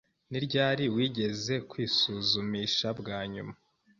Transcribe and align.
Ni 0.29 0.39
ryari 0.45 0.85
wigeze 0.95 1.53
kwisuzumisha 1.69 2.87
bwa 2.99 3.19
nyuma? 3.31 3.53